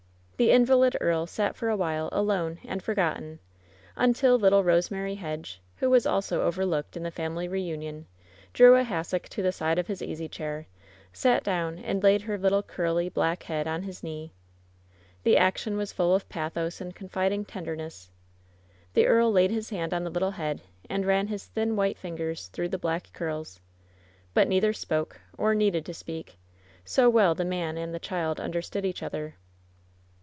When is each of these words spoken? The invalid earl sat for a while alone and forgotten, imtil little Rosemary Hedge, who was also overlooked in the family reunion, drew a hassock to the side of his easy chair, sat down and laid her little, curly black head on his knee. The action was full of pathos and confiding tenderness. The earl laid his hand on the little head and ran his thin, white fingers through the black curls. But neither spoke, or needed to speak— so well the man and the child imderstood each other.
The 0.41 0.49
invalid 0.49 0.97
earl 0.99 1.27
sat 1.27 1.55
for 1.55 1.69
a 1.69 1.77
while 1.77 2.09
alone 2.11 2.57
and 2.65 2.81
forgotten, 2.81 3.37
imtil 3.95 4.41
little 4.41 4.63
Rosemary 4.63 5.13
Hedge, 5.13 5.61
who 5.75 5.87
was 5.87 6.07
also 6.07 6.41
overlooked 6.41 6.97
in 6.97 7.03
the 7.03 7.11
family 7.11 7.47
reunion, 7.47 8.07
drew 8.51 8.73
a 8.75 8.81
hassock 8.81 9.29
to 9.29 9.43
the 9.43 9.51
side 9.51 9.77
of 9.77 9.85
his 9.85 10.01
easy 10.01 10.27
chair, 10.27 10.65
sat 11.13 11.43
down 11.43 11.77
and 11.77 12.01
laid 12.01 12.23
her 12.23 12.39
little, 12.39 12.63
curly 12.63 13.07
black 13.07 13.43
head 13.43 13.67
on 13.67 13.83
his 13.83 14.01
knee. 14.01 14.33
The 15.21 15.37
action 15.37 15.77
was 15.77 15.93
full 15.93 16.15
of 16.15 16.27
pathos 16.27 16.81
and 16.81 16.95
confiding 16.95 17.45
tenderness. 17.45 18.09
The 18.95 19.05
earl 19.05 19.31
laid 19.31 19.51
his 19.51 19.69
hand 19.69 19.93
on 19.93 20.03
the 20.03 20.09
little 20.09 20.31
head 20.31 20.61
and 20.89 21.05
ran 21.05 21.27
his 21.27 21.45
thin, 21.45 21.75
white 21.75 21.99
fingers 21.99 22.47
through 22.47 22.69
the 22.69 22.79
black 22.79 23.13
curls. 23.13 23.59
But 24.33 24.47
neither 24.47 24.73
spoke, 24.73 25.21
or 25.37 25.53
needed 25.53 25.85
to 25.85 25.93
speak— 25.93 26.39
so 26.83 27.11
well 27.11 27.35
the 27.35 27.45
man 27.45 27.77
and 27.77 27.93
the 27.93 27.99
child 27.99 28.39
imderstood 28.39 28.85
each 28.85 29.03
other. 29.03 29.35